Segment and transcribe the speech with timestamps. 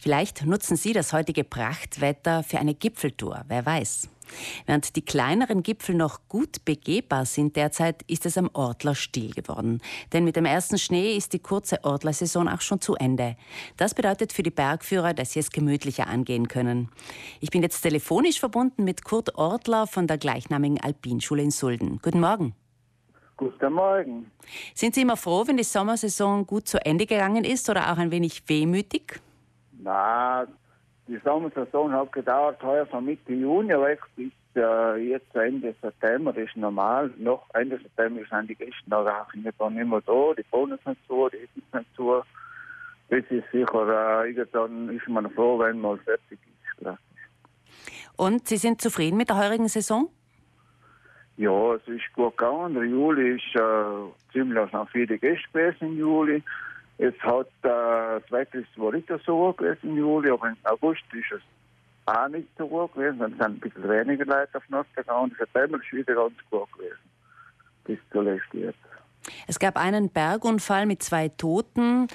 [0.00, 4.08] Vielleicht nutzen Sie das heutige Prachtwetter für eine Gipfeltour, wer weiß.
[4.64, 9.82] Während die kleineren Gipfel noch gut begehbar sind derzeit, ist es am Ortler still geworden.
[10.14, 13.36] Denn mit dem ersten Schnee ist die kurze Ortler-Saison auch schon zu Ende.
[13.76, 16.88] Das bedeutet für die Bergführer, dass sie es gemütlicher angehen können.
[17.40, 21.98] Ich bin jetzt telefonisch verbunden mit Kurt Ortler von der gleichnamigen Alpinschule in Sulden.
[22.00, 22.54] Guten Morgen.
[23.36, 24.30] Guten Morgen.
[24.74, 28.10] Sind Sie immer froh, wenn die Sommersaison gut zu Ende gegangen ist oder auch ein
[28.10, 29.20] wenig wehmütig?
[29.82, 30.46] Na,
[31.08, 36.44] die Sommersaison hat gedauert, heuer von Mitte Juni weg bis äh, jetzt Ende September, das
[36.44, 37.10] ist normal.
[37.18, 41.28] Noch Ende September sind die Gäste noch dann nicht mehr da, die Bohnen sind zu,
[41.28, 42.22] die Essen sind zu.
[43.08, 46.50] Das ist sicher, äh, irgendwann ist man froh, wenn mal fertig ist.
[48.16, 50.10] Und Sie sind zufrieden mit der heurigen Saison?
[51.38, 52.74] Ja, es ist gut gegangen.
[52.74, 56.42] Der Juli ist äh, ziemlich noch viele Gäste gewesen im Juli.
[57.02, 61.32] Es hat äh, ist zwar nicht so hoch gewesen im Juli, aber im August ist
[61.32, 61.40] es
[62.04, 63.20] auch nicht so hoch gewesen.
[63.20, 65.34] Dann sind ein bisschen weniger Leute auf Nacht gegangen.
[65.38, 66.98] September ist wieder ganz gut gewesen.
[67.84, 68.78] Bis zuletzt jetzt.
[69.46, 72.08] Es gab einen Bergunfall mit zwei Toten.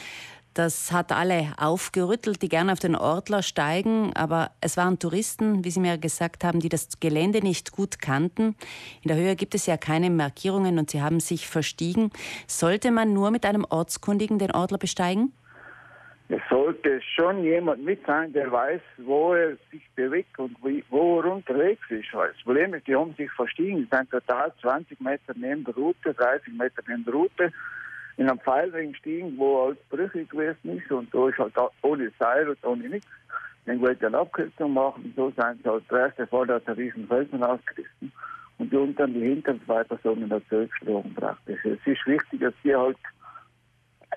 [0.55, 4.13] Das hat alle aufgerüttelt, die gerne auf den Ortler steigen.
[4.15, 8.55] Aber es waren Touristen, wie Sie mir gesagt haben, die das Gelände nicht gut kannten.
[9.03, 12.09] In der Höhe gibt es ja keine Markierungen und sie haben sich verstiegen.
[12.47, 15.33] Sollte man nur mit einem Ortskundigen den Ortler besteigen?
[16.29, 20.55] Es sollte schon jemand mit sein, der weiß, wo er sich bewegt und
[20.89, 22.07] wo er unterwegs ist.
[22.13, 23.79] Das Problem ist, die haben sich verstiegen.
[23.79, 27.53] Die sind total 20 Meter neben der Route, 30 Meter neben der Route
[28.17, 32.49] in einem Pfeilring stiegen, wo alles brüchig gewesen ist und da ist halt ohne Seil
[32.49, 33.09] und ohne nichts.
[33.65, 36.67] Dann wollte ich eine Abkürzung machen, so sind sie halt der erste Fall, da hat
[36.67, 38.11] er riesen Felsen ausgerissen
[38.57, 41.65] und die unten die hinteren zwei Personen da zurückgeschlagen praktisch.
[41.65, 42.97] Es ist wichtig, dass sie halt,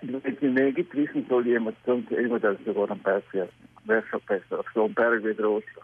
[0.02, 3.52] wenn es mehr gibt, wissen soll jemand, sonst immer, dass sogar am Berg fährt.
[3.84, 5.83] Wäre schon besser, auf so einem Berg wie der Ostler.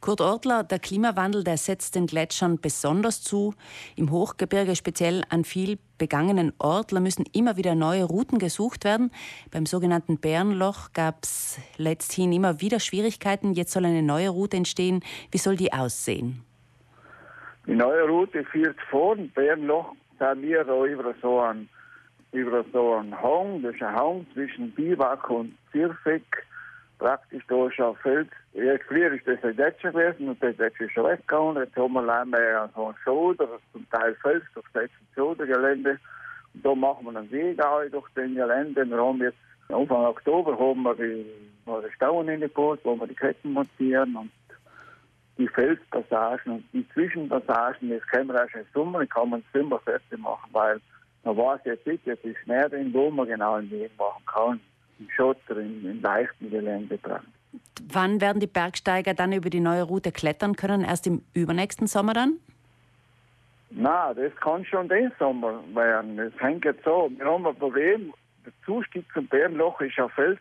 [0.00, 3.54] Kurt Ortler, der Klimawandel, der setzt den Gletschern besonders zu.
[3.96, 9.10] Im Hochgebirge, speziell an viel begangenen Ortler, müssen immer wieder neue Routen gesucht werden.
[9.50, 13.54] Beim sogenannten Bärenloch gab es letzthin immer wieder Schwierigkeiten.
[13.54, 15.02] Jetzt soll eine neue Route entstehen.
[15.32, 16.44] Wie soll die aussehen?
[17.66, 21.68] Die neue Route führt vor dem Bärenloch, sind wir da über so einen,
[22.32, 26.46] über so einen Hang, das ist ein Hang zwischen Biwak und Zirfek
[26.98, 28.28] praktisch da schon Feld.
[28.52, 31.56] Jetzt früher ist das ein Gletscher gewesen und der Gletscher ist schon weggegangen.
[31.56, 35.98] Jetzt haben wir allein mehr so einen Schoder, zum Teil Fels durch das Schodergelände.
[36.54, 38.84] Und da machen wir einen Weg auch durch den Gelände.
[38.84, 39.38] Wir haben jetzt
[39.68, 41.26] Anfang Oktober haben wir die,
[41.66, 44.30] die Stauen Boot, wo wir die Ketten montieren und
[45.36, 49.60] die Felspassagen und die Zwischenpassagen, das können wir erst im Sommer, die kann man im
[49.60, 50.80] Sommer fertig machen, weil
[51.22, 54.60] man weiß jetzt nicht, jetzt ist mehr drin, wo man genau einen Weg machen kann
[54.98, 57.26] im Schotter, im, im leichten Gelände dran.
[57.90, 60.84] Wann werden die Bergsteiger dann über die neue Route klettern können?
[60.84, 62.38] Erst im übernächsten Sommer dann?
[63.70, 66.18] Na, das kann schon den Sommer werden.
[66.18, 67.10] Es hängt jetzt so.
[67.16, 68.12] Wir haben ein Problem.
[68.44, 70.38] Der Zustieg zum Bärenloch ist ein Fels,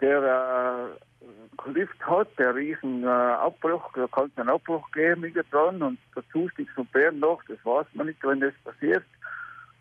[0.00, 5.82] der äh, Lift hat, der riesen äh, Abbruch, da kann es einen Abbruch geben dran
[5.82, 9.04] und der Zustieg zum Bärenloch, das weiß man nicht, wenn das passiert.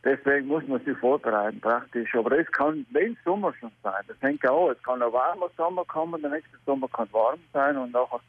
[0.05, 2.13] Deswegen muss man sich vorbereiten praktisch.
[2.13, 4.03] Aber es kann den Sommer schon sein.
[4.07, 4.69] Das hängt auch.
[4.69, 8.19] Es kann ein warmer Sommer kommen, der nächste Sommer kann warm sein und nachher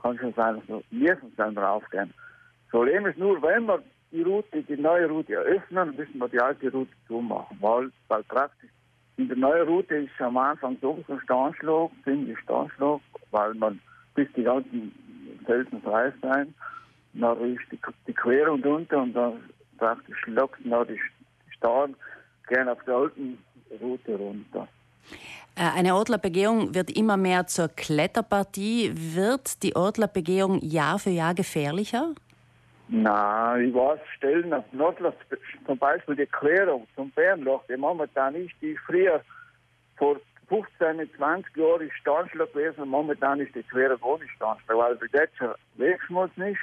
[0.00, 2.14] kann schon sein, dass wir nirgends dann draufgehen.
[2.64, 3.82] Das Problem ist nur, wenn wir
[4.12, 7.58] die Route, die neue Route eröffnen, müssen wir die alte Route zumachen.
[7.60, 8.70] Weil, weil praktisch
[9.18, 13.00] in der neuen Route ist am Anfang so ein Steinschlag, ziemlich Steinschlag,
[13.30, 13.78] weil man
[14.14, 14.90] bis die ganzen
[15.44, 16.54] Felsen frei sein.
[17.12, 19.49] Dann ist die, die Querung drunter und dann
[19.80, 21.00] praktisch lockt noch die
[21.56, 21.94] Stahl
[22.46, 23.38] gerne auf der alten
[23.80, 24.68] Route runter.
[25.56, 28.92] Äh, eine Ortlerbegehung wird immer mehr zur Kletterpartie.
[28.94, 32.14] Wird die Ortlerbegehung Jahr für Jahr gefährlicher?
[32.88, 35.14] Na, ich weiß, Stellen auf Nordland,
[35.64, 39.20] zum Beispiel die Klärung zum Bärenloch, die momentan ist, die früher
[39.96, 40.16] vor
[40.48, 45.54] 15, 20 Jahren ist Steinschlag gewesen, momentan ist die Querung ohne Steinschlag, weil der Gletscher
[45.76, 46.58] wegschmutzt nicht.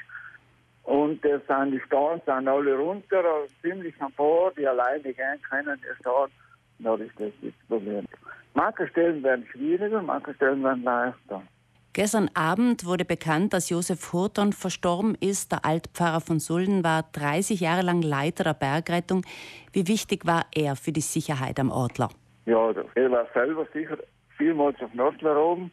[0.87, 5.41] Und äh, sind die Steine sind alle runter, also ziemlich ein paar, die alleine gehen
[5.49, 6.31] können, der Stein.
[6.79, 8.05] Da ist das das Problem.
[8.53, 11.43] Manche Stellen werden schwieriger, manche Stellen werden leichter.
[11.91, 15.51] Gestern Abend wurde bekannt, dass Josef Hurton verstorben ist.
[15.51, 19.25] Der Altpfarrer von Sulden war 30 Jahre lang Leiter der Bergrettung.
[19.73, 22.07] Wie wichtig war er für die Sicherheit am Ortler?
[22.45, 23.97] Ja, er war selber sicher
[24.37, 25.69] vielmals auf Nordler oben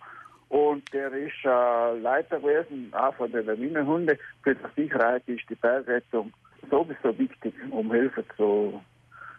[0.54, 4.16] und der ist äh, Leiter gewesen, auch von den Lawinenhunden.
[4.44, 6.32] Für die Sicherheit ist die Bergrettung
[6.70, 8.80] sowieso wichtig, um Hilfe zu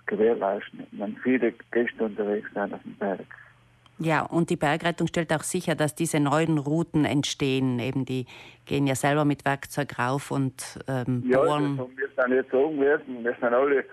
[0.08, 3.26] gewährleisten, wenn viele Gäste unterwegs sind auf dem Berg.
[3.98, 7.80] Ja, und die Bergrettung stellt auch sicher, dass diese neuen Routen entstehen.
[7.80, 8.26] Eben die
[8.66, 11.78] gehen ja selber mit Werkzeug rauf und ähm, ja, bohren.
[11.78, 13.24] Ja, wir dann jetzt müssen.
[13.24, 13.86] Wir sind alle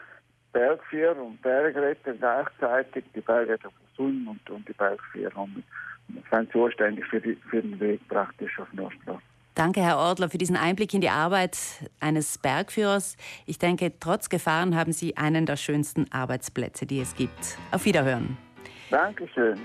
[0.53, 3.05] Bergführer und Bergretter gleichzeitig.
[3.15, 5.63] Die Bergretter von Sulm und, und die Bergführer haben,
[6.31, 9.21] sind zuständig für, die, für den Weg praktisch auf Nordstraße.
[9.55, 11.59] Danke, Herr Ordler, für diesen Einblick in die Arbeit
[12.01, 13.17] eines Bergführers.
[13.45, 17.59] Ich denke, trotz Gefahren haben Sie einen der schönsten Arbeitsplätze, die es gibt.
[17.71, 18.39] Auf Wiederhören.
[18.91, 19.59] Dankeschön.